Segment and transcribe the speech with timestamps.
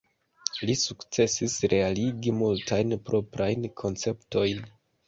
[0.69, 4.71] Li sukcesis realigi multajn proprajn konceptojn.